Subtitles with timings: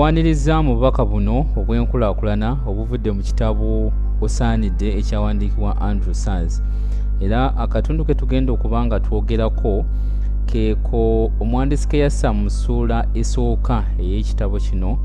[0.00, 3.92] akuwaniriza mu bubaka buno obw'enkulaakulana obuvudde mu kitabo
[4.24, 6.62] osaanidde ekyawandiikibwa andrew sars
[7.20, 9.84] era akatundu ke tugenda okuba nga twogerako
[10.48, 14.96] keeko omuwandiisi ke yassa mu ssuula esooka ey'ekitabo kino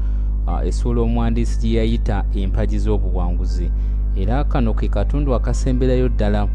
[0.64, 3.68] essuula omuwandiisi gye yayita empagi z'obuwanguzi.
[4.16, 6.48] Era kano ke katundu akasemberayo ddala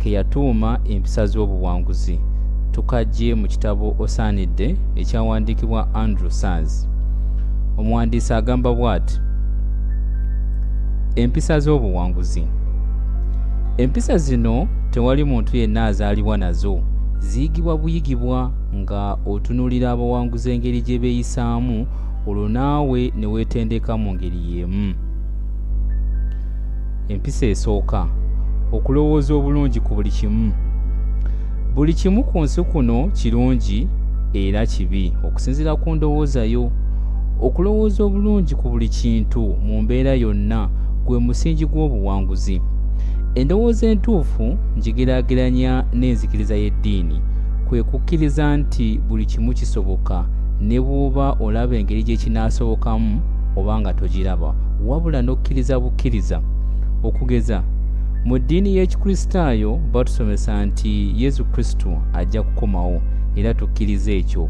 [0.00, 2.16] ke yatuuma empisa z'obuwanguzi.
[2.72, 6.89] Tukajje mu kitabo osaanidde ekyawandiikibwa andrew sars
[7.80, 9.20] omuwandiisi agamba bw'ati
[11.16, 12.44] empisa z'obuwanguzi.
[13.76, 16.80] Empisa zino tewali muntu yenna azaalibwa nazo.
[17.18, 21.86] Ziyigibwa buyigibwa nga otunuulira abawanguzi engeri gye beeyisaamu
[22.26, 24.94] olwo naawe ne weetendeka mu ngeri y'emu.
[27.08, 28.06] Empisa esooka
[28.72, 30.52] okulowooza obulungi ku buli kimu.
[31.74, 33.88] Buli kimu ku nsi kuno kirungi
[34.32, 35.12] era kibi.
[35.24, 36.70] Okusinziira ku ndowooza yo
[37.42, 40.68] okulowooza obulungi ku buli kintu mu mbeera yonna
[41.06, 42.60] gwe musingi gw'obuwanguzi.
[43.34, 47.20] Endowooza entuufu ngigeraageranya n'enzikiriza y'eddiini.
[47.68, 50.26] Kwe kukkiriza nti buli kimu kisoboka
[50.60, 53.20] ne bw'oba olaba engeri gye kinaasobokamu
[53.56, 54.54] oba nga togiraba
[54.86, 56.42] wabula n'okkiriza bukkiriza.
[57.02, 57.62] Okugeza
[58.24, 63.00] mu ddiini y'ekikristaayo batusomesa nti yesu kristo ajja kukomawo
[63.36, 64.48] era tukkiriza ekyo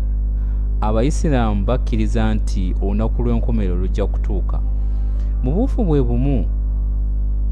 [0.81, 4.61] abayisiraamu bakkiriza nti olunaku lw'enkomerero lujja kutuuka.
[5.43, 6.47] Mu buufu bwe bumu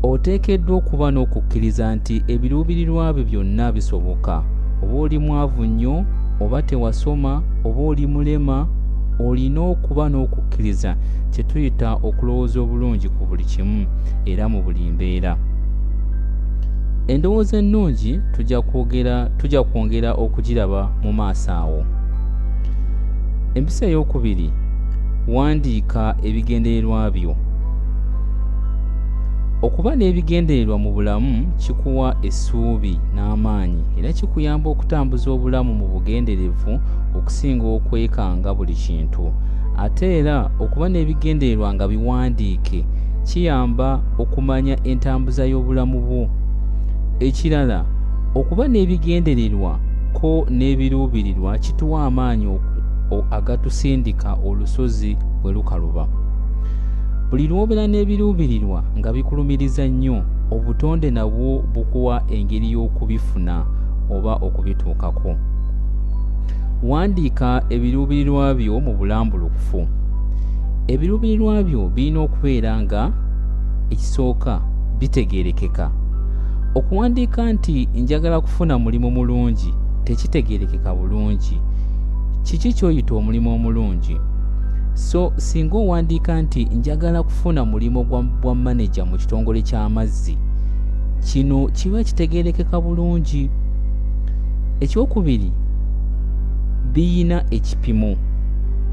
[0.03, 4.43] oteekeddwa okuba n'okukkiriza nti ebiruubirirwa byo byonna bisoboka.
[4.83, 6.05] Oba oli mwavu nnyo
[6.41, 8.67] oba tewasoma oba oli mulema
[9.21, 10.97] olina okuba n'okukkiriza.
[11.33, 13.87] Kye tuyita okulowooza obulungi ku buli kimu
[14.25, 15.37] era mu buli mbeera.
[17.09, 21.98] Endowooza ennungi tujja kwongera okugiraba mu maaso awo
[23.55, 24.51] empisa ey'okubiri
[25.29, 27.35] wandiika ebigendererwa byo.
[29.63, 36.73] Okuba n'ebigendererwa mu bulamu kikuwa essuubi n'amaanyi era kikuyamba okutambuza obulamu mu bugenderevu
[37.19, 39.33] okusinga okwekanga buli kintu.
[39.77, 42.81] Ate era okuba n'ebigendererwa nga biwandiike
[43.27, 46.25] kiyamba okumanya entambuza y'obulamu bwo.
[47.27, 47.81] Ekirala
[48.39, 49.73] okuba n'ebigendererwa
[50.17, 52.47] ko n'ebiruubirirwa kituwa amaanyi
[53.31, 56.09] agatusindika olusozi bwe lukaluba.
[57.31, 63.55] Buli lw'obeera n'ebiruubirirwa nga bikulumiriza nnyo obutonde nabwo bukuwa engeri y'okubifuna
[64.15, 65.37] oba okubituukako.
[66.83, 69.81] Wandiika ebiruubirirwa byo mu bulambulukufu.
[70.93, 73.13] Ebiruubirirwa byo birina okubeera nga
[73.93, 74.61] ekisooka
[74.99, 75.91] bitegeerekeka.
[76.75, 79.75] Okuwandiika nti njagala kufuna mulimu mulungi
[80.05, 81.61] tekitegeerekeka bulungi
[82.43, 84.17] kiki ky'oyita omulimu omulungi?
[84.95, 88.05] So singa owandiika nti njagala kufuna mulimu
[88.43, 90.39] gwa maneja mu kitongole ky'amazzi
[91.21, 93.51] kino kiba kitegeerekeka bulungi.
[94.81, 95.53] Ekyokubiri
[96.93, 98.17] biyina ekipimo.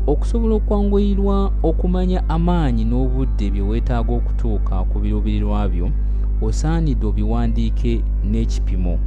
[0.08, 5.90] Okusobola okwanguyirwa okumanya amaanyi n'obudde bye weetaaga okutuuka ku biruubirirwa byo
[6.42, 9.00] osaanidde obiwandiike n'ekipimo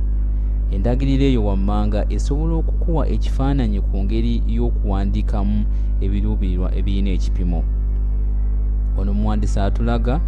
[0.74, 5.58] endagiriro eyo wammanga esobola okukuwa ekifaananyi ku ngeri y'okuwandiikamu
[6.04, 7.60] ebiruubirirwa ebirina ekipimo.
[8.98, 10.20] Ono omuwandiisi atulaga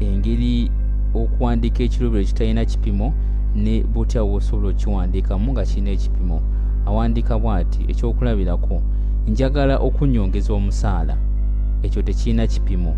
[0.00, 0.70] engeri
[1.14, 3.14] okuwandiika ekiruubiro ekitalina kipimo
[3.62, 6.38] ne butya bw'osobola okukiwandiikamu nga kirina ekipimo.
[6.86, 8.76] Awandiika bw'ati ekyokulabirako
[9.30, 11.14] njagala okunyongeza omusaala.
[11.84, 12.92] Ekyo tekirina kipimo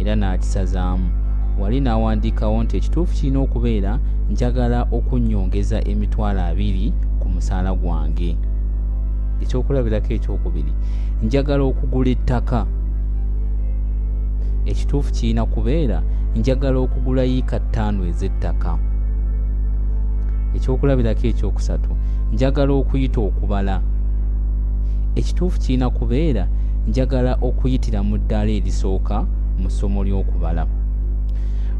[0.00, 1.25] era n'akisazaamu
[1.60, 3.92] wali n'awandiikawo nti ekituufu kirina okubeera
[4.30, 8.36] njagala okunyongeza emitwalo abiri ku musaala gwange.
[9.42, 10.72] Ekyokulabirako ekyokubiri
[11.24, 12.60] njagala okugula ettaka.
[14.70, 15.98] Ekituufu kirina kubeera
[16.36, 18.72] njagala okugula yiika ttaano ez'ettaka.
[20.56, 21.90] Ekyokulabirako ekyokusatu
[22.32, 23.76] njagala okuyita okubala.
[25.18, 26.44] Ekituufu kirina kubeera
[26.88, 29.16] njagala okuyitira mu ddaala erisooka
[29.60, 30.66] mu ssomo ly'okubala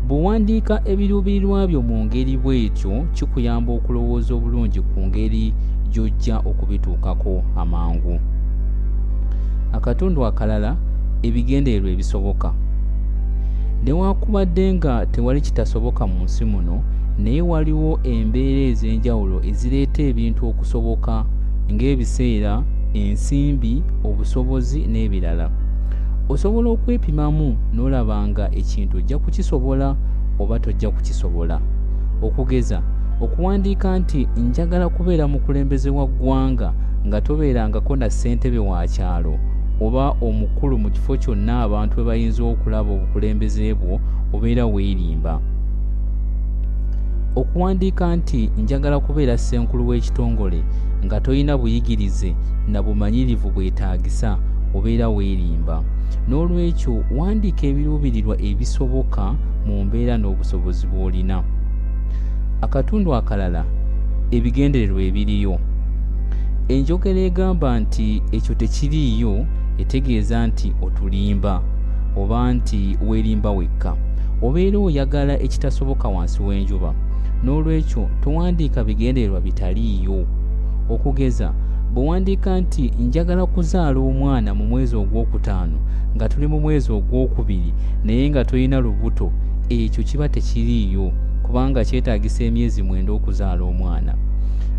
[0.07, 5.45] bwewandiika ebiruubirirwa byo mu ngeri bw'etyo kikuyamba okulowooza obulungi ku ngeri
[5.93, 8.15] gy'ojja okubituukako amangu.
[9.77, 10.71] Akatundu akalala
[11.27, 12.49] ebigendererwa ebisoboka.
[13.85, 16.77] Newankubadde nga tewali kitasoboka mu nsi muno
[17.19, 21.15] naye waliwo embeera ez'enjawulo ezireeta ebintu okusoboka
[21.73, 22.53] ng'ebiseera
[22.95, 25.66] ensimbi obusobozi n'ebirala
[26.29, 29.97] osobola okwepimamu n'olaba nga ekintu ojja kukisobola
[30.39, 31.61] oba tojja kukisobola.
[32.23, 32.83] Okugeza
[33.21, 36.73] okuwandiika nti njagala kubeera mukulembeze wa ggwanga
[37.07, 39.39] nga tobeerangako na ssentebe wa kyalo
[39.81, 44.01] oba omukulu mu kifo kyonna abantu bwe bayinza okulaba obukulembeze bwo
[44.35, 45.41] obeera weerimba.
[47.37, 50.61] Okuwandiika nti njagala kubeera ssenkulu w'ekitongole
[51.05, 52.35] nga tolina buyigirize
[52.69, 54.39] na bumanyirivu bwetaagisa
[54.77, 55.77] obeera weerimba
[56.29, 59.25] n'olwekyo wandiika ebiruubirirwa ebisoboka
[59.67, 61.43] mu mbeera n'obusobozi bw'olina.
[62.65, 63.63] Akatundu akalala
[64.37, 65.55] ebigendererwa ebiriyo.
[66.69, 69.33] Enjogera egamba nti ekyo tekiriiyo
[69.79, 71.55] etegeeza nti otulimba
[72.21, 73.93] oba nti weerimba wekka.
[74.43, 76.91] Obeera oyagala ekitasoboka wansi w'enjuba.
[77.45, 80.27] N'olwekyo towandiika bigendererwa bitaliiyo.
[80.91, 81.53] Okugeza
[81.95, 85.79] bwewandiika nti njagala kuzaala omwana mu mwezi ogwokutaano
[86.17, 87.73] nga tuli mu mwezi ogwokubiri
[88.05, 89.33] naye nga tolina lubuto
[89.69, 91.13] ekyo kiba tekiriiyo
[91.43, 94.15] kubanga kyetaagisa emyezi mwenda okuzaala omwana.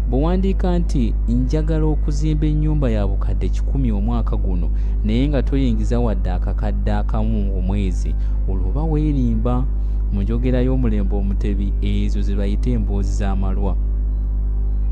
[0.09, 4.69] Bwewandiika nti njagala okuzimba ennyumba ya bukadde kikumi omwaka guno
[5.05, 8.15] naye nga toyingiza wadde akakadde akamu omwezi
[8.49, 9.65] olwoba weerimba.
[10.13, 13.75] Mu njogera y'omulembe omutebi ezo ze bayita emboozi z'amalwa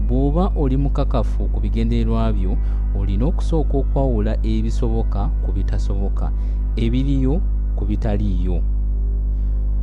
[0.07, 2.57] bw'oba oli mukakafu ku bigendererwa byo
[2.99, 6.31] olina okusooka okwawula ebisoboka ku bitasoboka
[6.77, 7.41] ebiriyo
[7.75, 8.61] ku bitaliiyo.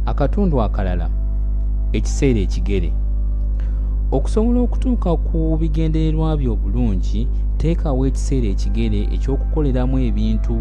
[0.06, 1.10] Akatundu akalala
[1.92, 2.90] ekiseera ekigere.
[4.12, 7.28] Okusobola okutuuka ku bigendererwa byo obulungi
[7.58, 10.56] teekawo ekiseera ekigere ekyokukoleramu ebintu.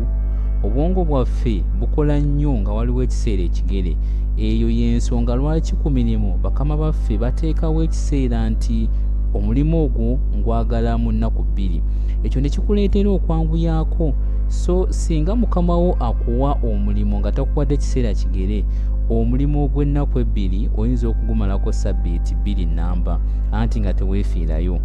[0.66, 3.94] Obwongo bwaffe bukola nnyo nga waliwo ekiseera ekigere.
[4.38, 8.90] Eyo y'ensonga lwaki ku mirimu bakama baffe bateekawo ekiseera nti
[9.33, 11.81] omulimu ogwo ngwagala mu nnaku bbiri.
[12.24, 14.13] Ekyo ne kikuleetera okwanguyaako.
[14.48, 18.66] So singa mukama wo akuwa omulimu nga takuwadde kiseera kigere
[19.10, 23.19] omulimu ogw'ennaku ebbiri oyinza okugumalako sabbiiti bbiri namba
[23.51, 24.80] anti nga teweefiirayo.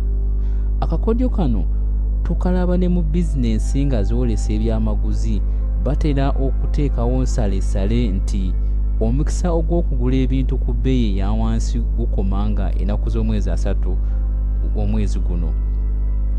[0.80, 1.64] Akakodyo kano
[2.22, 5.42] tukalaba ne mu bizinensi nga zoolesa ebyamaguzi
[5.84, 8.52] batera okuteekawo nsalesale nti
[9.00, 13.92] omukisa ogw'okugula ebintu ku bbeeyi eya wansi gukoma nga ennaku z'omwezi asatu
[14.82, 15.50] omwezi guno.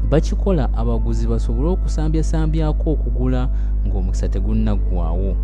[0.10, 3.50] Bakikola abaguzi basobole okusambyasambyaako okugula
[3.86, 5.36] ng'omukisa tegunnaggwaawo.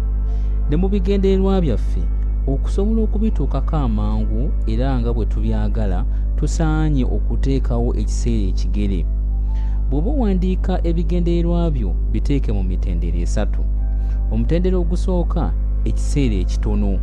[0.69, 2.04] Ne mu bigendererwa byaffe
[2.48, 6.06] okusobola okubituukako amangu era nga bwe tubyagala
[6.38, 9.00] tusaanye okuteekawo ekiseera ekigere.
[9.89, 13.62] Bw'oba owandiika ebigendererwa byo biteeke mu mitendero esatu.
[14.31, 15.44] Omutendero ogusooka
[15.89, 17.00] ekiseera ekitono.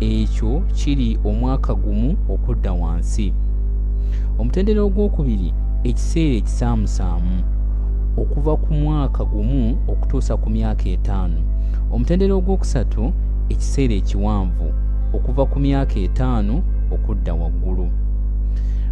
[0.00, 3.32] Ekyo kiri omwaka gumu okudda wansi
[4.38, 5.52] omutendero ogwokubiri
[5.88, 7.36] ekiseera ekisaamusaamu
[8.16, 11.40] okuva ku mwaka gumu okutuusa ku myaka etaano.
[11.92, 13.12] Omutendero ogwokusatu
[13.52, 14.68] ekiseera ekiwanvu
[15.16, 16.54] okuva ku myaka etaano
[16.94, 17.86] okudda waggulu.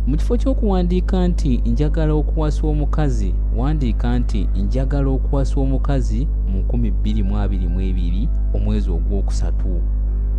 [0.07, 8.91] Mu kifo ky'okuwandiika nti njagala okuwasa omukazi wandiika nti njagala okuwasa omukazi mu 2022 omwezi
[8.91, 9.81] ogwokusatu.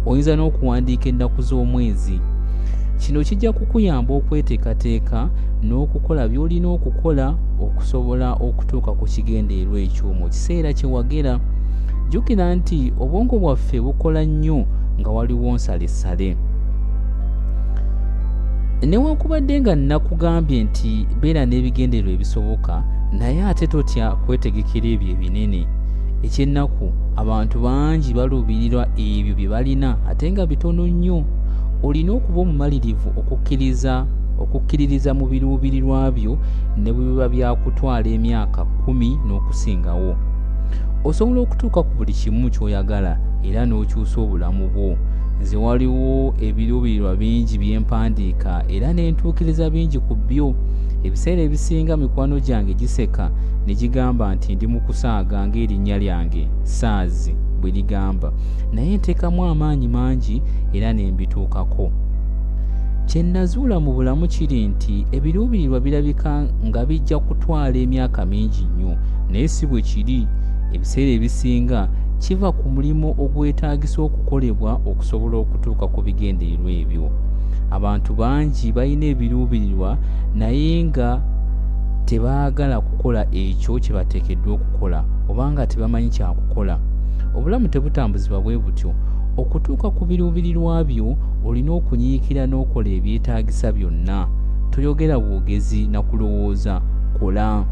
[0.06, 2.20] Oyinza n'okuwandiika ennaku z'omwezi
[2.98, 5.30] kino kijja kukuyamba okweteekateeka
[5.64, 11.40] n'okukola by'olina okukola okusobola okutuuka ku kigendeerwa ekyo mu kiseera kye wagera.
[12.10, 14.66] Jjukira nti obwongo bwaffe bukola nnyo
[15.00, 16.38] nga waliwo nsalesale.
[18.90, 22.84] Newankubadde nga nnakugambye nti beera n'ebigendererwa ebisoboka
[23.18, 25.62] naye ate totya kwetegekera ebyo ebinene.
[26.26, 26.86] Ekyennaku
[27.22, 31.20] abantu bangi baluubirirwa ebyo bye balina ate nga bitono nnyo
[31.86, 33.94] olina okuba omumalirivu okukkiriza
[34.44, 36.34] okukkiririza mu biruubirirwa byo
[36.82, 40.14] ne bwe biba byakutwala emyaka kumi n'okusingawo.
[41.08, 43.14] Osobola okutuuka ku buli kimu ky'oyagala
[43.48, 44.98] era n'okyusa obulamu bwo.
[45.42, 50.48] Nze waliwo ebiruubirirwa bingi byempandiika era n'entuukiriza bingi ku byo.
[51.06, 53.26] Ebiseera ebisinga mikwano gyange giseka
[53.66, 58.32] ne gigamba nti ndi mu kusaaga ng'erinnya lyange saazi bwe ligamba.
[58.74, 60.42] Naye nteekamu amaanyi mangi
[60.74, 61.92] era ne mbituukako.
[63.06, 68.98] Kye nazuula mu bulamu kiri nti ebiruubirirwa birabika nga bijja kutwala emyaka mingi nnyo
[69.30, 70.28] naye si bwe kiri.
[70.74, 77.10] Ebiseera ebisinga kiva ku mulimu ogwetaagisa okukolebwa okusobola okutuuka ku bigendererwa ebyo.
[77.72, 79.98] Abantu bangi balina ebiruubirirwa
[80.36, 81.22] naye nga
[82.06, 86.78] tebaagala kukola ekyo kye bateekeddwa okukola obanga tebamanyi kyakukola
[87.38, 88.94] obulamu tebutambuzibwa bwe butyo.
[89.38, 91.16] Okutuuka ku biruubirirwa byo
[91.46, 94.28] olina okunyiikira n'okola ebyetaagisa byonna.
[94.72, 96.82] Toyogera bwogezi na kulowooza.
[97.20, 97.66] Kola.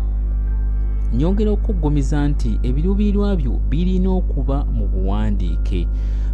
[1.13, 5.87] Nyongera okuggumiza nti ebiruubirirwa byo birina okuba mu buwandiike.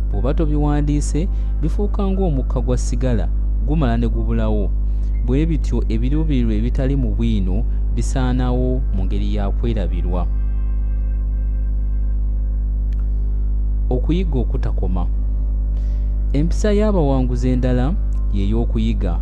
[0.09, 1.27] Bw'oba tobiwandiise
[1.61, 3.29] bifuuka ng'omukka gwa sigala
[3.65, 4.71] gumala ne gubulawo.
[5.25, 7.61] Bwe bityo ebiruubirirwa ebitali mu bwino
[7.95, 9.45] bisaanawo mu ngeri ya
[13.89, 15.07] okuyiga okutakoma.
[16.33, 17.93] Empisa y'abawanguzi endala
[18.33, 19.19] y'ey'okuyiga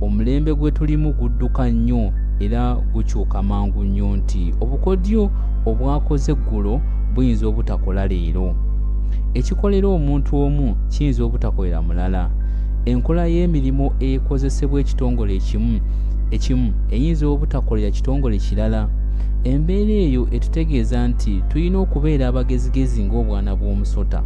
[0.00, 5.30] omulembe gwe tulimu gudduka nnyo era gukyuka mangu nnyo nti obukodyo
[5.66, 6.80] obwakoze eggulo
[7.14, 8.54] buyinza obutakola leero.
[9.34, 12.30] Ekikolera omuntu omu kiyinza obutakolera mulala.
[12.84, 15.80] Enkola y'emirimu ekozesebwa ekitongole ekimu
[16.30, 18.88] ekimu eyinza obutakolera kitongole kirala
[19.44, 24.20] embeera eyo etutegeeza nti tulina okubeera abagezigezi ng'obwana bw'omusota.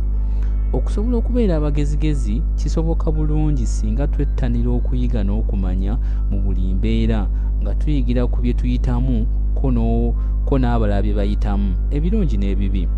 [0.72, 5.92] Okusobola okubeera abagezigezi kisoboka bulungi singa twettanira okuyiga n'okumanya
[6.30, 7.20] mu buli mbeera
[7.60, 9.16] nga tuyigira ku bye tuyitamu
[10.46, 12.88] ko n'abalala bye bayitamu ebirungi n'ebibi.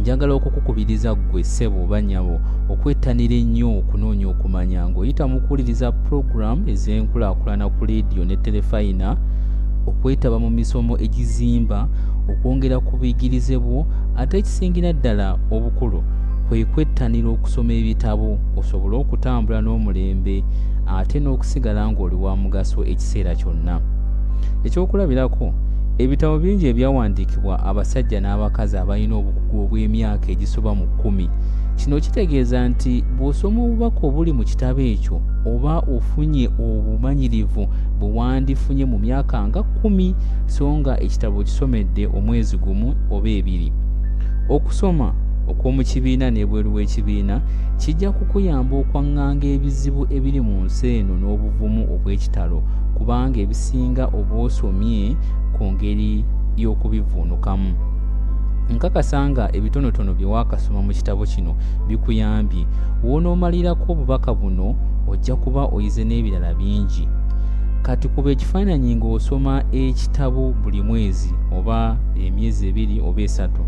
[0.00, 2.36] Njagala okukukubiriza ggwe ssebo oba nnyabo
[2.72, 9.08] okwettanira ennyo okunoonya okumanya ng'oyita mu kuwuliriza puroguramu ez'enkulaakulana ku leediyo ne terefayina
[9.86, 11.88] okwetaba mu misomo egizimba
[12.30, 13.86] okwongera ku buyigirize bwo
[14.16, 16.00] ate ekisingira ddala obukulu
[16.48, 20.44] kwe kwettanira okusoma ebitabo osobole okutambula n'omulembe
[20.86, 23.80] ate n'okusigala ng'oli wa mugaso ekiseera kyonna.
[24.66, 25.46] Ekyokulabirako
[26.02, 31.26] ebitabo bingi ebyawandiikibwa abasajja n'abakazi abalina obukugu obw'emyaka egisoba mu kkumi
[31.78, 38.98] kino kitegeeza nti bw'osoma obubaka obuli mu kitabo ekyo oba ofunye obumanyirivu bwe wandifunye mu
[38.98, 40.14] myaka nga kkumi
[40.46, 43.72] so nga ekitabo kisomedde omwezi gumu oba ebiri.
[44.48, 45.12] Okusoma
[45.48, 47.40] okw'omu kibiina n'ebweru w'ekibiina
[47.80, 52.58] kijja kukuyamba okwaŋŋanga ebizibu ebiri mu nsi eno n'obuvumu obw'ekitalo
[52.96, 55.16] kubanga ebisinga oba osomye
[55.54, 56.24] ku ngeri
[56.56, 57.70] y'okubivuunukamu.
[58.72, 61.52] Nkakasa nga ebitonotono bye waakasoma mu kitabo kino
[61.88, 62.64] bikuyambye.
[63.04, 64.74] Wonoomalirako obubaka buno
[65.08, 67.08] ojja kuba oyize n'ebirala bingi.
[67.82, 73.62] Kati kuba ekifaananyi ng'osoma ekitabo buli mwezi oba emyezi ebiri oba esatu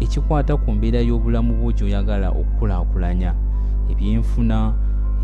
[0.00, 3.34] ekikwata ku mbeera y'obulamu bwo gy'oyagala okukulaakulanya.
[3.90, 4.58] Ebyenfuna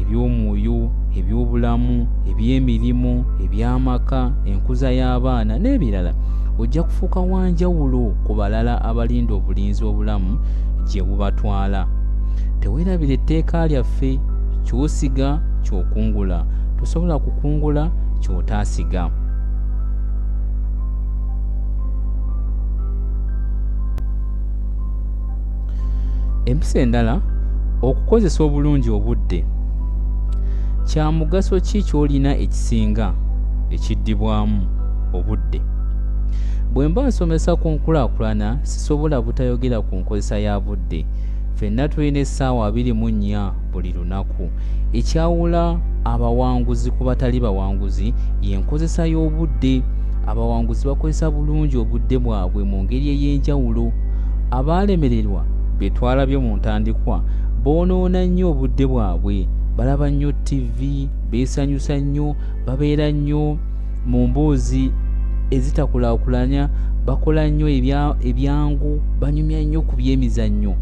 [0.00, 4.20] eby'omwoyo eby'obulamu eby'emirimu eby'amaka
[4.50, 6.12] enkuza y'abaana n'ebirala.
[6.58, 10.38] Ojja kufuuka wanjawulo ku balala abalinda obulinzi obulamu
[10.88, 11.86] gye bubatwala.
[12.60, 14.18] Teweerabira etteeka lyaffe
[14.64, 16.46] ky'osiga ky'okungula.
[16.78, 17.90] Tosobola kukungula
[18.20, 19.10] ky'otaasiga.
[26.46, 27.20] Empisa endala
[27.82, 29.44] okukozesa obulungi obudde.
[30.84, 33.14] Kya mugaso ki ky'olina ekisinga
[33.70, 34.60] ekiddibwamu
[35.12, 35.60] obudde?
[36.72, 41.06] Bwe mba nsomesa ku nkulaakulana sisobola butayogera ku nkozesa ya budde
[41.54, 44.50] ffenna tulina essaawa abiri mu nnya buli lunaku.
[44.92, 49.82] Ekyawula abawanguzi ku batali bawanguzi y'enkozesa y'obudde.
[50.26, 53.92] Abawanguzi bakozesa bulungi obudde bwabwe mu ngeri ey'enjawulo.
[54.50, 55.44] Abaalemererwa
[55.78, 57.22] bye twalabye mu ntandikwa
[57.62, 59.46] boonoona nnyo obudde bwabwe.
[59.76, 63.58] Balaba nnyo ttivi beesanyusa nnyo babeera nnyo.
[64.06, 64.90] Mu mboozi
[65.50, 66.68] ezitakulaakulanya
[67.06, 67.68] bakola nnyo
[68.28, 70.74] ebyangu banyumya nnyo ku byemizannyo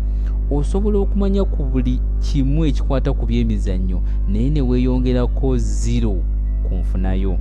[0.57, 6.17] osobola okumanya ku buli kimu ekikwata ku byemizannyo naye ne weeyongerako ziro
[6.65, 7.39] ku nfunayo.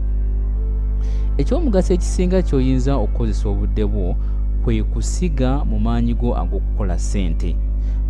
[1.37, 4.15] Ekyomugaso ekisinga ky'oyinza okukozesa obudde bwo
[4.63, 7.55] kwe kusiga mu maanyi go ag'okukola ssente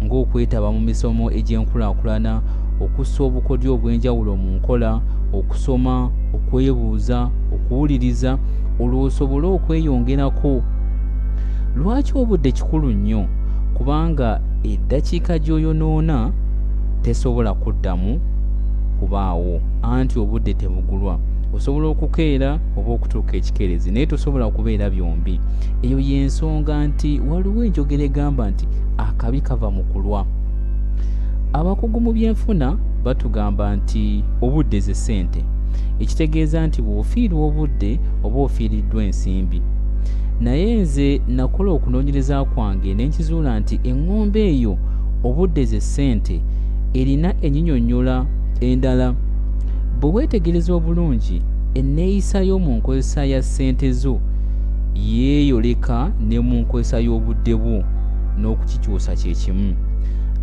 [0.04, 2.42] ng'okwetaba mu misomo egy'enkulaakulana
[2.84, 5.02] okussa obukodyo obw'enjawulo mu nkola
[5.34, 8.32] okusoma okwebuuza okuwuliriza
[8.82, 10.62] olw'osobole okweyongerako.
[11.78, 13.41] Lwaki obudde kikulu nnyo
[13.82, 16.32] kubanga eddakiika gy'oyonoona
[17.02, 18.20] tesobola kuddamu
[19.00, 19.62] kubaawo.
[19.82, 21.20] Anti obudde tebugulwa.
[21.54, 25.40] Osobola okukeera oba okutuuka ekikeerezi naye tosobola kubeera byombi.
[25.82, 30.26] Eyo y'ensonga nti waliwo enjogera egamba nti akabi kava mu kulwa.
[31.54, 35.42] Abakugu mu byenfuna batugamba nti obudde ze ssente.
[36.00, 39.62] Ekitegeeza nti bw'ofiirwa obudde oba ofiiriddwa ensimbi
[40.40, 44.78] naye nze nakola okunoonyereza kwange ne nkizuula nti eŋŋombe eyo
[45.24, 46.42] obudde ze ssente
[46.94, 48.26] erina enyinyonnyola
[48.62, 49.16] endala.
[50.00, 51.42] Bwe weetegereza obulungi
[51.74, 54.20] enneeyisa y'omu nkozesa ya ssente zo
[54.96, 57.84] yeeyoleka ne mu nkozesa y'obudde bwo
[58.40, 59.76] n'okukikyusa kye kimu.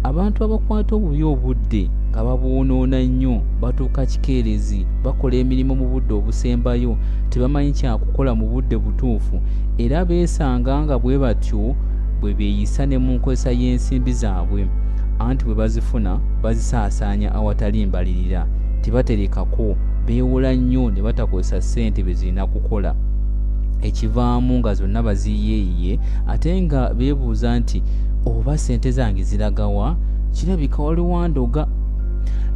[0.02, 6.96] Abantu abakwata obubi obudde nga babwonoona nnyo batuuka kikeerezi bakola emirimu mu budde obusembayo
[7.30, 9.38] tebamanyi kyakukola mu budde butuufu.
[9.78, 11.76] Era beesanga nga bwe batyo
[12.20, 14.66] bwe beeyisa ne mu nkozesa y'ensimbi zaabwe.
[15.18, 18.46] Anti bwe bazifuna bazisaasaanya awatali mbalirira.
[18.82, 22.94] Tebaterekako beewola nnyo ne batakozesa ssente be zirina kukola.
[23.82, 27.82] Ekivaamu nga zonna baziyeeyiye ate nga beebuuza nti
[28.26, 29.96] oba sente zange ziragawa?
[30.32, 31.66] Kirabika waliwandoga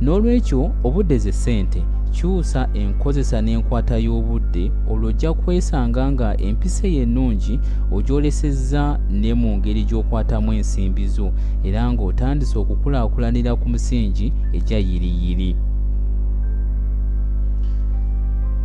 [0.03, 7.55] n'olwekyo obudde ze ssente kyusa enkozesa n'enkwata y'obudde olw'ojja kwesanga nga empisa ey'ennungi
[7.97, 11.29] ogyolesezza ne mu ngeri gy'okwatamu ensimbi zo
[11.65, 14.27] era ng'otandise okukulaakulanira ku musingi
[14.57, 15.51] egya yiriyiri.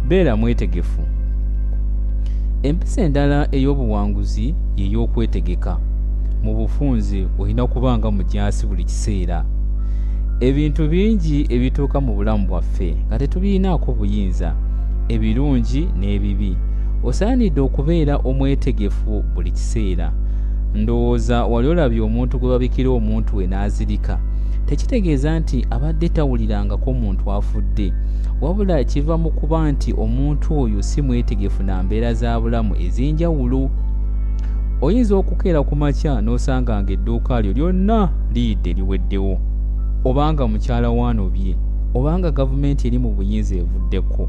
[0.08, 1.02] Beera mwetegefu.
[2.64, 5.74] Empisa endala ey'obuwanguzi y'ey'okwetegeka
[6.44, 9.46] mu bufunze olina kuba nga mujaasi buli kiseera
[10.40, 14.54] ebintu bingi ebituuka mu bulamu bwaffe nga tetubiinaako buyinza
[15.10, 16.54] ebirungi n'ebibi.
[17.04, 20.14] Osaanidde okubeera omwetegefu buli kiseera.
[20.76, 24.20] Ndowooza wali olabye omuntu gwe babikira omuntu we n'azirika.
[24.66, 27.94] Tekitegeeza nti abadde tawulirangako muntu afudde
[28.42, 33.70] wabula kiva mu kuba nti omuntu oyo si mwetegefu na mbeera za bulamu ez'enjawulo
[34.82, 39.57] oyinza okukeera ku makya n'osanga nga edduuka lyo lyonna liyidde liweddewo
[40.04, 41.56] obanga mukyala waanobye
[41.94, 44.24] obanga gavumenti eri mu buyinza evuddeko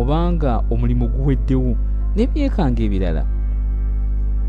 [0.00, 1.72] obanga omulimu guweddewo
[2.14, 3.24] n'ebyekanga ebirala.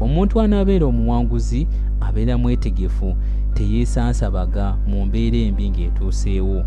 [0.02, 1.68] Omuntu anaabeera omuwanguzi
[2.02, 3.16] abeera mwetegefu
[3.54, 6.62] teyeesansabaga mu mbeera embi ng'etuuseewo.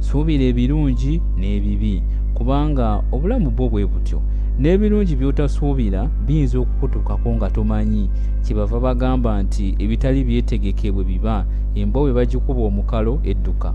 [0.00, 2.02] Suubira ebirungi n'ebibi
[2.34, 4.18] kubanga obulamu bwo bwe butyo
[4.60, 8.10] n'ebirungi by'otasuubira biyinza okukutuukako nga tomanyi.
[8.44, 13.72] Kyebava bagamba nti ebitali byetegeke bwe biba embwa bwe bagikuba omukalo edduka.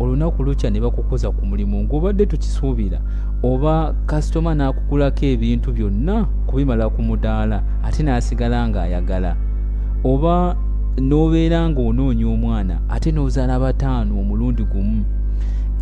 [0.00, 2.98] Olunaku lukya ne bakukoza ku mulimu ng'obadde tukisuubira
[3.44, 9.36] oba kasitoma n'akugulako ebintu byonna kubimala ku mudaala ate n'asigala ng'ayagala.
[10.04, 10.56] Oba
[10.96, 15.04] n'obeera ng'onoonya omwana ate n'ozaala bataano omulundi gumu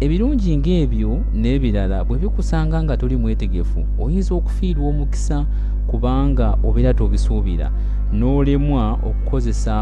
[0.02, 5.47] ebirungi ng'ebyo n'ebirala bwe bikusanga nga toli mwetegefu oyinza okufiirwa omukisa
[5.87, 7.70] kubanga obeera tobisuubira.
[8.18, 9.74] N'olemwa okukozesa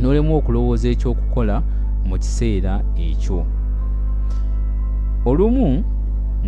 [0.00, 1.56] n'olemwa okulowooza ekyokukola
[2.08, 3.40] mu kiseera ekyo.
[5.24, 5.84] Olumu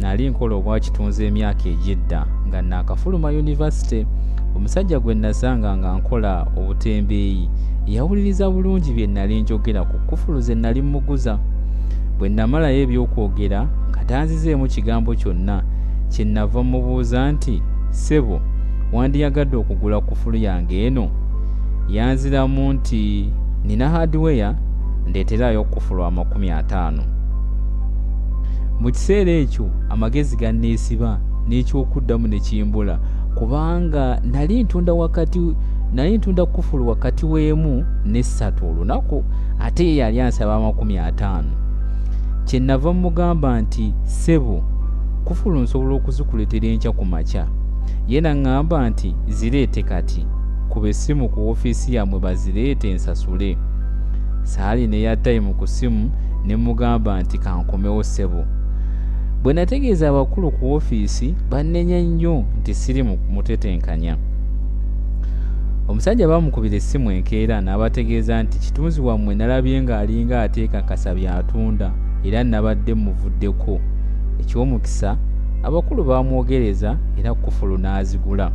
[0.01, 4.05] nali nkola obwakitunza emyaka egy'edda nga naakafuluma yunivasite
[4.57, 7.49] omusajja gwe nasanga nga nkola obutembeeyi.
[7.87, 11.39] Yawuliriza bulungi bye nali njogera ku kufulu ze nali mmuguza
[12.21, 15.65] bwe namalayo ebyokwogera nga tanzizeemu kigambo kyonna
[16.13, 18.41] kye nava mubuuza nti ssebo
[18.93, 21.09] wandiyagadde okugula kufulu yange eno?
[21.89, 23.33] Yanziramu nti
[23.65, 24.55] nina hardweya
[25.09, 27.03] ndeeterayo kufulu amakumi ataano.
[28.81, 32.99] Mu kiseera ekyo amagezi ganneesiba n'ekyokuddamu ne kimbula
[33.35, 35.41] kubanga nali ntunda wakati
[35.95, 39.25] nali ntunda kufulu wakati w'emu n'essatu olunaku
[39.61, 41.70] ate ye yali ansaba amakumi ataano
[42.51, 44.63] kye nava mugamba nti ssebo
[45.25, 47.47] kufulu nsobola okuzikuletera enkya ku makya.
[48.09, 50.27] Ye naŋŋamba nti zireete kati
[50.69, 53.57] kuba essimu ku woofiisi yammwe bazireete ensasule.
[54.43, 56.11] Saali neya tayimu ku ssimu
[56.47, 58.43] ne mugamba nti kankomewo ssebo.
[59.43, 64.17] Bwe nategeeza abakulu ku woofiisi bannenya nnyo nti siri mu mutetenkanya.
[65.89, 71.91] Omusajja bamukubira essimu enkeera n'abategeeza nti kitunzi wammwe nalabye ng'alinga ateekakasa byatunda
[72.25, 73.81] era nabadde muvuddeko
[74.41, 75.17] ekyomukisa
[75.63, 78.53] abakulu bamwogereza era kufulu n'azigula.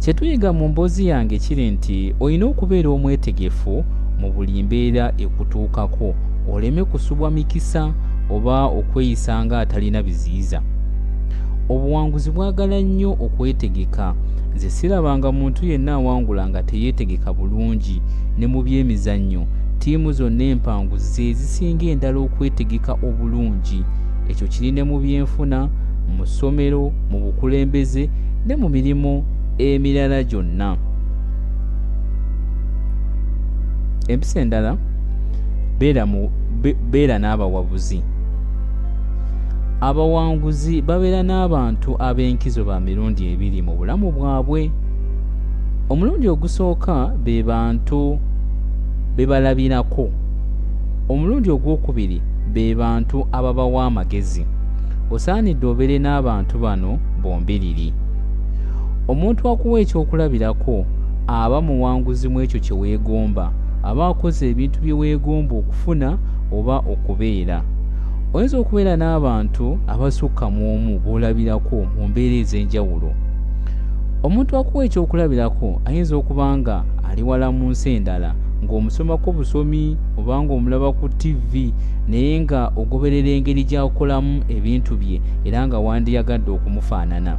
[0.00, 3.84] Kyetuyiga mu mboozi yange kiri nti olina okubeera omwetegefu
[4.20, 6.14] mu buli mbeera ekutuukako
[6.52, 7.94] oleme kusubwa mikisa
[8.30, 10.62] oba okweyisa nga atalina biziyiza.
[11.68, 14.14] Obuwanguzi bwagala nnyo okwetegeka
[14.54, 18.02] nze sirabanga muntu yenna awangula nga teyeetegeka bulungi
[18.38, 19.46] ne mu byemizannyo
[19.82, 23.84] ttiimu zonna empanguzi ze zisinga endala okwetegeka obulungi.
[24.30, 25.68] Ekyo kiri ne mu byenfuna
[26.16, 28.10] mu ssomero mu bukulembeze
[28.46, 29.24] ne mu mirimu
[29.58, 30.76] emirala gyonna.
[34.08, 34.78] Empisa endala
[36.90, 38.02] beera n'abawabuzi.
[39.80, 44.70] Abawanguzi babeera n'abantu ab'enkizo ba mirundi ebiri mu bulamu bwabwe.
[45.90, 48.18] Omulundi ogusooka be bantu
[49.16, 50.10] be balabirako
[51.08, 52.22] omulundi ogwokubiri
[52.52, 54.46] be bantu ababawa amagezi
[55.10, 57.92] osaanidde obeere n'abantu bano bombiriri.
[59.08, 60.86] Omuntu akuwa ekyokulabirako
[61.26, 63.52] aba muwanguzi mu ekyo kye weegomba.
[63.82, 66.08] Aba akoze ebintu bye weegomba okufuna
[66.56, 67.58] oba okubeera.
[68.32, 73.10] Oyinza okubeera n'abantu abasukka mu omu b'olabirako mu mbeera ez'enjawulo.
[74.24, 76.76] Omuntu akuwa ekyokulabirako ayinza okuba nga
[77.08, 78.32] ali wala mu nsi endala
[78.64, 81.74] ng'omusomako busomi oba ng'omulaba ku ttivi
[82.08, 87.34] naye nga ogoberera engeri gy'akolamu ebintu bye era nga wandiyagadde okumufaanana.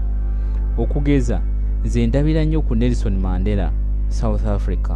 [0.78, 1.42] Okugeza
[1.86, 3.72] nze ndabira nnyo ku nelson mandela
[4.08, 4.94] south africa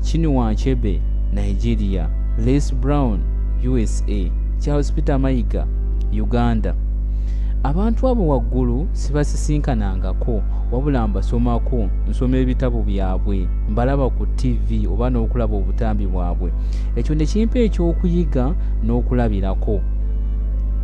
[0.00, 1.00] chinua achebe
[1.32, 2.08] nigeria
[2.44, 3.20] les brown
[3.64, 5.66] usa charles peter mayiga
[6.12, 6.74] uganda
[7.62, 10.42] abantu abo waggulu sibasisinkanangako
[10.72, 16.52] wabula mbasomako nsoma ebitabo byabwe mbalaba ku tv oba n'okulaba obutambi bwabwe.
[16.96, 19.80] Ekyo ne kimpa ekyokuyiga n'okulabirako.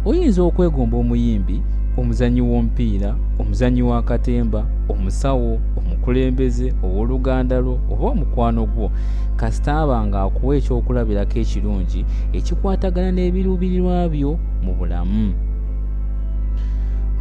[0.05, 1.63] Oyinza okwegomba omuyimbi
[1.97, 4.61] omuzanyi w'omupiira omuzanyi w'akatemba
[4.93, 8.91] omusawo omukulembeze ow'oluganda lwo oba omukwano gwo.
[9.37, 12.01] Kasitaaba ng'akuwa ekyokulabirako ekirungi
[12.37, 15.46] ekikwatagana n'ebiruubirirwa byo mu bulamu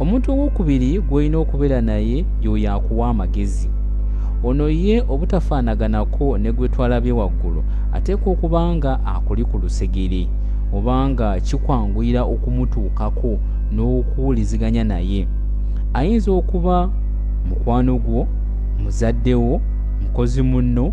[0.00, 3.68] omuntu owokubiri gw'olina okubeera naye y'oyo akuwa amagezi.
[4.44, 10.28] Ono ye obutafaanaganako ne gwe twalabye waggulu ateekwa okuba nga akuli ku lusegere
[10.76, 13.38] obanga kikwanguyira okumutuukako
[13.72, 15.28] n'okuwuliziganya naye.
[15.94, 16.90] Ayinza okuba
[17.48, 18.26] mukwano gwo
[18.82, 19.60] muzaddewo
[20.02, 20.92] mukozi munno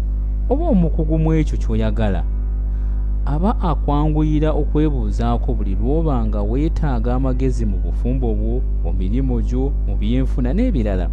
[0.49, 2.23] oba omukugu mu ekyo ky'oyagala
[3.25, 9.95] aba akwanguyira okwebuuzaako buli lw'oba nga weetaaga amagezi mu bufumbo bwo mu mirimu gyo mu
[9.95, 11.07] byenfuna n'ebirala.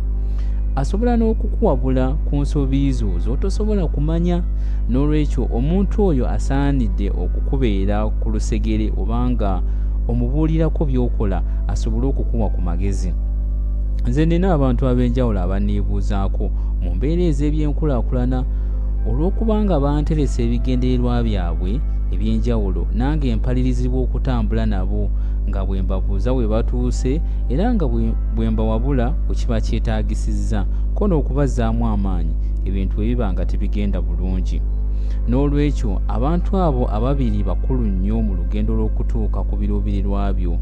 [0.80, 4.42] Asobola n'okukuwabula ku nsobi zo z'otosobola kumanya
[4.90, 9.62] n'olwekyo omuntu oyo asaanidde okukubeera ku lusegere obanga
[10.10, 11.38] omubuulirako by'okola
[11.70, 13.10] asobole okukuwa ku magezi.
[14.08, 16.44] Nze nina abantu ab'enjawulo abanneebuuzaako
[16.82, 18.38] mu mbeera ez'ebyenkulaakulana
[19.08, 21.72] olw'okubanga banteresa ebigendererwa byabwe
[22.14, 25.10] ebyenjawulo nange empalirizibwa okutambula nabo
[25.48, 27.86] nga bwe mbabuuza we batuuse era nga
[28.34, 30.60] bwe mbawabula ku kiba kyetaagisizza
[30.94, 32.34] ko n'okubazzaamu amaanyi
[32.68, 34.58] ebintu ebiba nga tebigenda bulungi.
[35.28, 40.54] N'olwekyo abantu abo ababiri bakulu nnyo mu lugendo lw'okutuuka ku biruubirirwa byo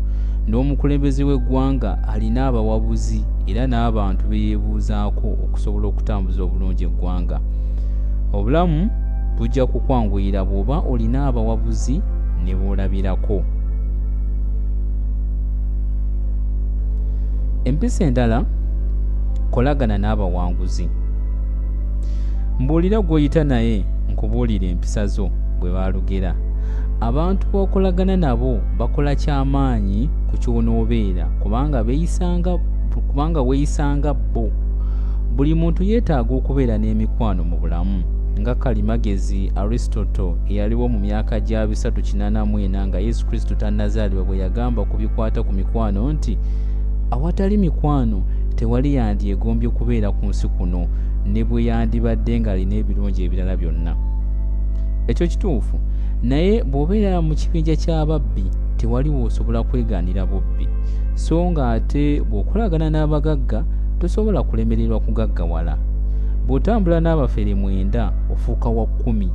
[0.48, 7.38] n'omukulembeze w'eggwanga alina abawabuzi era n'abantu be yeebuuzaako okusobola okutambuza obulungi eggwanga.
[8.36, 8.80] Obulamu
[9.38, 12.02] bujja kukwanguyira bw'oba olina abawabuzi
[12.44, 13.44] ne boolabirako
[17.64, 18.44] empisa endala
[19.50, 20.88] kolagana n'abawanguzi.
[22.60, 26.34] Mbuulira gw'oyita naye nkubuulira empisa zo bwe baalugera.
[27.00, 32.58] Abantu b'okolagana nabo bakola kyamaanyi ku ky'onoobeera kubanga beeyisanga
[33.08, 34.50] kubanga weeyisanga bo.
[35.36, 42.86] Buli muntu yeetaaga okubeera n'emikwano mu bulamu nga kalimagezi aristoto eyaliwo mu myaka gya 384
[42.86, 46.38] nga yesu kristo tannazaalibwa bwe yagamba ku bikwata ku mikwano nti
[47.10, 48.22] awatali mikwano
[48.56, 50.86] tewali yandyegombye kubeera ku nsi kuno
[51.26, 53.92] ne bwe yandibadde ng'alina ebirungi ebirala byonna.
[55.10, 55.76] Ekyo kituufu
[56.22, 58.44] naye bw'obeera mu kibinja ky'ababbi
[58.76, 60.66] tewali woosobola kwegaanira bubbi.
[61.14, 63.64] So ng'ate bw'okolagana n'abagagga
[63.98, 65.87] tosobola kulemererwa kugaggawala
[66.48, 69.28] bw'otambula n'abafere mwenda ofuuka wa kkumi.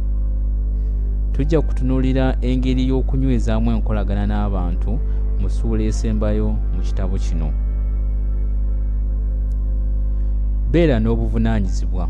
[1.31, 4.91] Tujja kutunuulira engeri y'okunywezaamu enkolagana n'abantu
[5.39, 7.53] mu ssuula esembayo mu kitabo kino.
[10.71, 12.09] Beera n'obuvunaanyizibwa.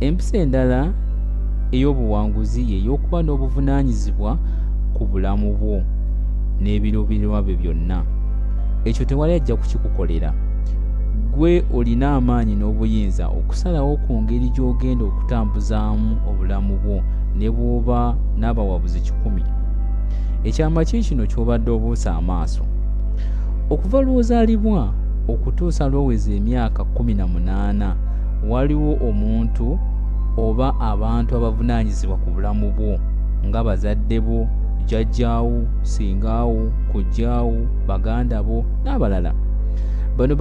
[0.00, 0.92] Empisa endala
[1.72, 4.38] ey'obuwanguzi ye y'okuba n'obuvunaanyizibwa
[4.94, 5.82] ku bulamu bwo
[6.60, 7.98] n'ebiruubirirwa byo byonna.
[8.84, 10.32] Ekyo tewali ajja kukikukolera
[11.36, 16.98] gwe olina amaanyi n'obuyinza okusalawo ku ngeri gy'ogenda okutambuzaamu obulamu bwo
[17.38, 19.44] ne bw'oba n'abawabuzi kikumi.
[20.48, 22.64] Ekyama ki kino ky'obadde obuusa amaaso?
[23.72, 24.82] Okuva lw'ozaalibwa
[25.32, 27.94] okutuusa lw'oweza emyaka 18
[28.50, 29.78] waliwo omuntu
[30.36, 32.94] oba abantu abavunaanyizibwa ku bulamu bwo
[33.46, 34.46] nga bazadde bo
[34.86, 39.32] jjajjaawo singaawo kojjaawo baganda bo n'abalala
[40.16, 40.36] bano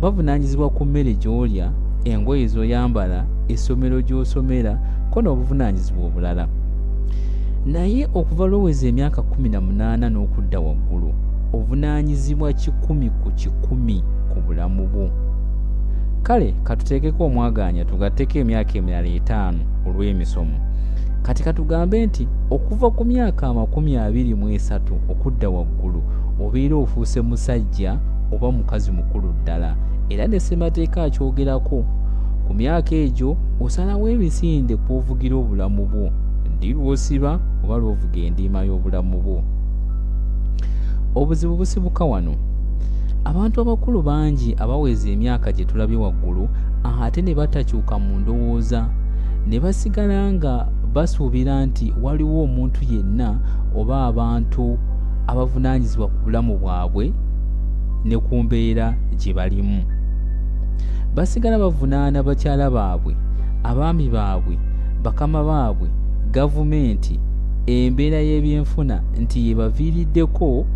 [0.00, 1.70] bavunaanyizibwa ku mmere gy'olya
[2.04, 4.78] engoye z'oyambala essomero gy'osomera
[5.10, 6.48] ko n'obuvunaanyizibwa obulala.
[7.66, 11.10] Naye okuva lwoweza emyaka 18 n'okudda waggulu
[11.52, 15.10] ovunaanyizibwa kikumi ku kikumi ku bulamu bwo.
[16.22, 20.58] Kale katuteekeko omwagaanya tugatteko emyaka emirala etaano olw'emisomo.
[21.22, 26.00] Kati katugambe nti okuva ku myaka amakumi abiri mu esatu okudda waggulu
[26.40, 27.98] obeera ofuuse musajja
[28.32, 29.76] oba mukazi mukulu ddala.
[30.08, 31.84] Era ne ssemateeka akyogerako
[32.46, 36.08] ku myaka egyo osalawo emisinde kw'ovugira obulamu bwo.
[36.56, 39.42] Ddi lw'osiba oba lw'ovuga endiima y'obulamu bwo.
[41.14, 42.34] Obuzibu busibuka wano.
[43.24, 46.48] Abantu abakulu bangi abaweza emyaka gye tulabye waggulu
[47.02, 48.88] ate ne batakyuka mu ndowooza.
[49.46, 53.38] Ne basigala nga basuubira nti waliwo omuntu yenna
[53.76, 54.78] oba abantu
[55.26, 57.12] abavunaanyizibwa ku bulamu bwabwe
[58.04, 59.82] ne ku mbeera gye balimu.
[61.14, 63.16] Basigala bavunaana bakyala baabwe
[63.64, 64.58] abaami baabwe
[65.02, 65.88] bakama baabwe
[66.30, 67.20] gavumenti
[67.66, 70.66] embeera y'ebyenfuna nti yebaviiriddeko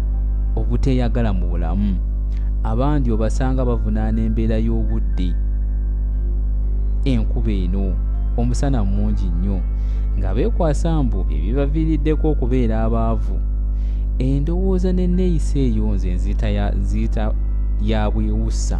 [0.56, 1.96] obuteyagala mu bulamu.
[2.64, 5.34] Abandi obasanga bavunaana embeera y'obudde.
[7.04, 7.94] Enkuba eno
[8.36, 9.58] omusana mungi nnyo
[10.18, 13.36] nga beekwasa mbu ebibaviiriddeko okubeera abaavu
[14.18, 17.34] endowooza n'enneeyisa eyo nze nziyita
[17.82, 18.78] ya bwewussa.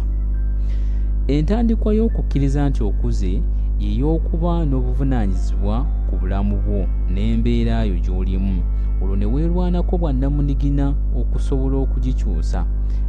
[1.27, 3.41] Entandikwa y'okukkiriza nti okuze
[3.79, 5.75] yey'okuba n'obuvunaanyizibwa
[6.07, 6.79] ku bulamu bwo
[7.13, 8.61] n'embeera yo gy'olimu.
[9.01, 10.85] Olwo ne weerwanako bwannamunigina
[11.19, 12.65] okusobola okugikyusa.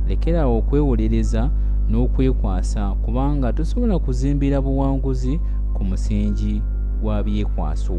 [0.09, 1.51] Lekerawo okwewolereza
[1.91, 5.41] n'okwekwasa kubanga tosobola kuzimbira buwanguzi
[5.75, 6.63] ku musingi
[7.01, 7.99] gwa byekwaso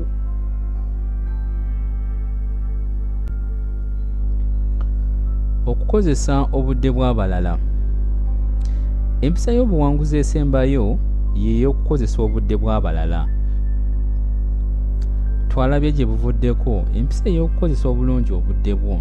[5.66, 7.58] okukozesa obudde bw'abalala.
[9.22, 10.98] Empisa y'obuwanguzi esembayo
[11.36, 13.22] yeey'okukozesa obudde bw'abalala.
[15.50, 18.98] Twalabye gye buvuddeko empisa ey'okukozesa obulungi obudde bwo.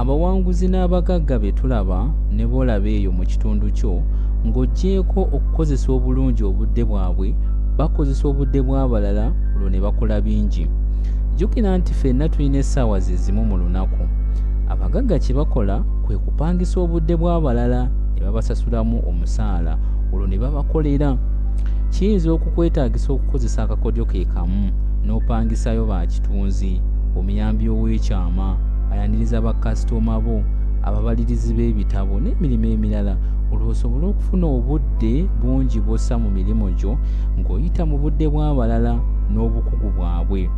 [0.00, 1.98] Abawanguzi n'abagagga be tulaba
[2.32, 4.00] ne boolaba eyo mu kitundu kyo
[4.46, 7.28] ng'oggyeko okukozesa obulungi obudde bwabwe
[7.78, 10.64] bakozesa obudde bw'abalala olwo ne bakola bingi.
[11.36, 14.04] Jjukira nti ffenna tulina essaawa ze zimu mu lunaku
[14.68, 19.78] abagagga kye bakola kwe kupangisa obudde bw'abalala ne babasasulamu omusaala
[20.12, 21.16] olwo ne babakolera.
[21.92, 24.70] Kiyinza okukwetaagisa okukozesa akakodyo ke kamu
[25.04, 26.80] n'opangisayo bakitunzi
[27.16, 28.56] omuyambi ow'ekyama
[28.90, 30.42] ayaniriza bakasitoma bo
[30.82, 33.14] ababalirizi b'ebitabo n'emirimu emirala.
[33.52, 36.98] Olwo osobole okufuna obudde bungi bw'ossa mu mirimu gyo
[37.38, 38.98] ng'oyita mu budde bw'abalala
[39.30, 40.50] n'obukugu bwabwe.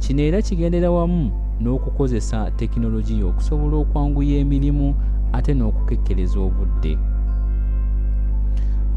[0.00, 4.88] Kino era kigendera wamu n'okukozesa tekinologiya okusobola okwanguya emirimu
[5.36, 6.92] ate n'okukekkereza obudde.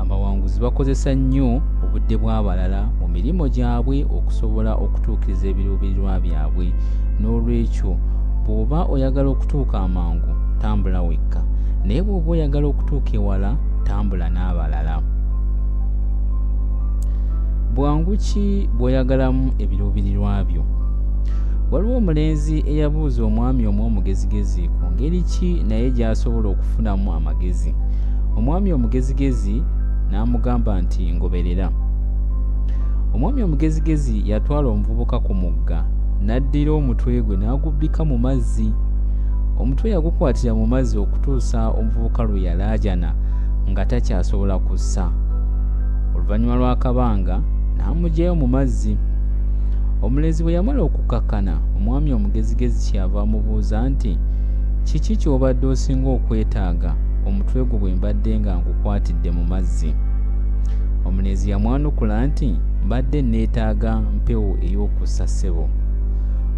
[0.02, 6.67] Abawanguzi bakozesa nnyo obudde bw'abalala mu mirimu gyabwe okusobola okutuukiriza ebiruubirirwa byabwe.
[7.19, 7.91] N'olwekyo
[8.43, 11.41] bw'oba oyagala okutuuka amangu tambula wekka.
[11.86, 13.52] Naye bw'oba oyagala okutuuka ewala
[13.88, 14.95] tambula n'abalala.
[17.76, 20.63] Bwangu ki bw'oyagalamu ebiruubirirwa byo
[21.71, 27.71] waliwo omulenzi eyabuuza omwami omu omugezigezi ku ngeri ki naye gy'asobola okufunamu amagezi.
[28.38, 29.62] Omwami omugezigezi
[30.10, 31.67] n'amugamba nti ngoberera.
[33.13, 35.86] Omwami omugezigezi yatwala omuvubuka ku mugga
[36.25, 38.73] n'addira omutwe gwe n'agubbika mu mazzi.
[39.60, 43.10] Omutwe yagukwatira mu mazzi okutuusa omuvubuka lwe yalaajana
[43.69, 45.05] nga takyasobola kussa.
[46.15, 47.36] Oluvannyuma lw'akabanga
[47.77, 48.97] n'amugyayo mu mazzi
[50.01, 54.12] omulenzi bwe yamala okukakkana omwami omugezigezi kyava amubuuza nti
[54.88, 56.91] kiki ky'obadde osinga okwetaaga?
[57.27, 59.91] Omutwe gwo bwe mbadde nga ngukwatidde mu mazzi.
[61.07, 62.49] Omulenzi yamwanukula nti
[62.85, 65.65] mbadde neetaaga mpewo ey'okussa ssebo.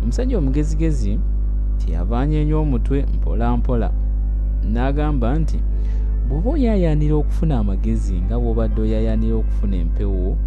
[0.04, 1.20] Omusajja omugezigezi
[1.80, 3.90] teyavaanyeenya omutwe mpola mpola
[4.74, 5.60] n'agamba nti
[6.28, 10.38] bw'oba oyaayaanira okufuna amagezi nga bw'obadde oyaayaanira okufuna empewo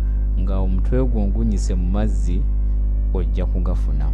[0.41, 2.39] nga omutwe gwo ngunyise mu mazzi
[3.15, 4.11] ojja kugafuna.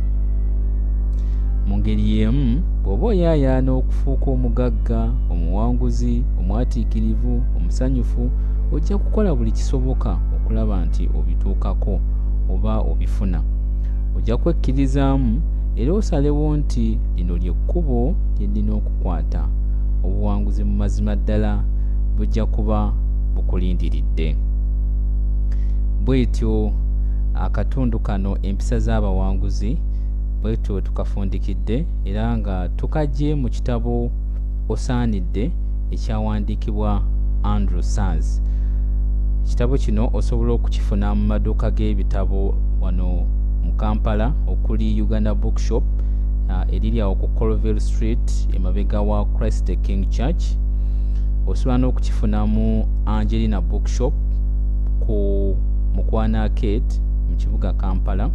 [1.66, 5.00] Mu ngeri y'emu bw'oba oyaayaana okufuuka omugagga
[5.32, 8.30] omuwanguzi omwatiikirivu omusanyufu
[8.72, 12.00] ojja kukola buli kisoboka okulaba nti obituukako
[12.52, 13.42] oba obifuna.
[14.16, 15.42] Ojja kwekkirizaamu
[15.76, 19.48] era osalewo nti lino lyekkubo lye nnina okukwata.
[20.04, 21.62] Obuwanguzi mu mazima ddala
[22.16, 22.92] bujja kuba
[23.34, 24.36] bukulindiridde.
[26.04, 26.72] Bwetyo
[27.34, 29.78] akatundu kano empisa z'abawanguzi
[30.42, 34.10] bwetyo tukafundikidde era nga tukajje mu kitabo
[34.68, 35.50] osaanidde
[35.90, 37.02] ekyawandiikibwa
[37.42, 38.42] andrew sars
[39.44, 43.26] ekitabo kino osobola okukifuna mu maduuka g'ebitabo wano
[43.64, 45.84] mu kampala okuli uganda bookshop
[46.72, 50.44] eriri awo ku colville street emabega wa christ the king church.
[51.46, 54.14] Osobola n'okukifuna mu angelina bookshop
[55.00, 55.56] ku
[55.94, 56.90] mukwana arcade
[57.30, 58.30] mu kibuga kampala.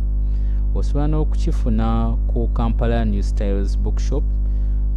[0.75, 4.23] Osobola n'okukifuna ku kampala new styles bookshop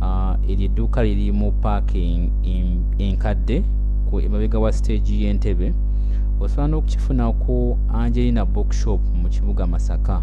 [0.00, 2.30] uh, eryo edduuka liri mu parking
[2.98, 3.62] enkadde
[4.10, 5.72] ku emabega wa stage y'entebe.
[6.40, 10.22] Osobola n'okukifuna ku angelina bookshop mu kibuga masaka.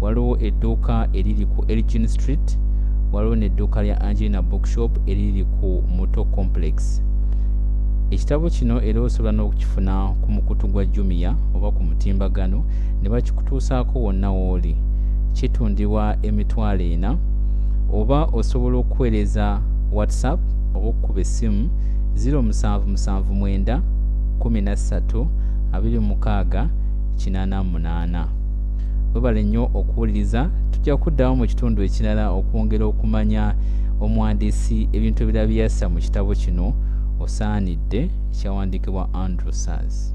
[0.00, 2.58] Waliwo edduuka eriri ku elgin street
[3.12, 7.02] waliwo n'edduuka lya angelina bookshop eriri ku muto complex
[8.10, 12.64] ekitabo kino era osobola n'okukifuna ku mukutu gwa jumia oba ku mutimbagano
[13.02, 14.76] ne bakikutuusaako wonna wooli
[15.32, 17.16] kitundibwa emitwalo ena
[17.92, 19.60] oba osobola okuweereza
[19.92, 20.40] whatsapp
[20.74, 21.70] oba okukuba essimu
[22.16, 23.80] 0779
[24.40, 25.26] 13
[25.72, 26.68] 26
[27.16, 28.26] 88
[29.14, 33.54] webale nnyo okuwuliriza tujja kuddawo mu kitundu ekirala okwongera okumanya
[34.00, 36.74] omuwandiisi ebintu ebirala byeyassa mu kitabo kino
[37.20, 40.13] osaanidde ekyawandiikibwa andrew sars